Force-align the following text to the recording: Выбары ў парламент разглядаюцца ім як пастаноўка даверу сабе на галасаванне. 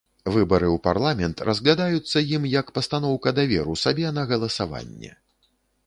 Выбары 0.35 0.67
ў 0.67 0.77
парламент 0.87 1.43
разглядаюцца 1.49 2.25
ім 2.37 2.49
як 2.59 2.73
пастаноўка 2.79 3.37
даверу 3.41 3.79
сабе 3.87 4.15
на 4.21 4.29
галасаванне. 4.33 5.11